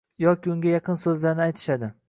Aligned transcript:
yoki 0.23 0.49
shunga 0.51 0.71
yaqin 0.71 0.99
so‘zlarni 1.03 1.47
aytishadi. 1.49 1.95